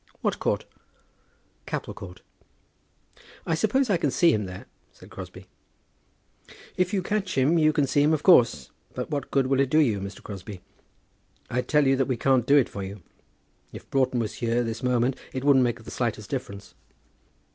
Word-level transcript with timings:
"What 0.21 0.39
court?" 0.39 0.65
"Capel 1.67 1.93
Court." 1.93 2.23
"I 3.45 3.53
suppose 3.53 3.87
I 3.87 3.97
can 3.97 4.09
see 4.09 4.33
him 4.33 4.45
there?" 4.45 4.65
said 4.91 5.11
Crosbie. 5.11 5.45
"If 6.75 6.91
you 6.91 7.03
catch 7.03 7.37
him 7.37 7.59
you 7.59 7.71
can 7.71 7.85
see 7.85 8.01
him, 8.01 8.11
of 8.11 8.23
course. 8.23 8.71
But 8.95 9.11
what 9.11 9.29
good 9.29 9.45
will 9.45 9.59
that 9.59 9.69
do 9.69 9.77
you, 9.77 9.99
Mr. 9.99 10.23
Crosbie? 10.23 10.61
I 11.51 11.61
tell 11.61 11.85
you 11.85 11.95
that 11.97 12.07
we 12.07 12.17
can't 12.17 12.47
do 12.47 12.57
it 12.57 12.67
for 12.67 12.81
you. 12.81 13.03
If 13.71 13.91
Broughton 13.91 14.19
was 14.19 14.33
here 14.41 14.63
this 14.63 14.81
moment 14.81 15.19
it 15.33 15.43
couldn't 15.43 15.61
make 15.61 15.83
the 15.83 15.91
slightest 15.91 16.31
difference." 16.31 16.73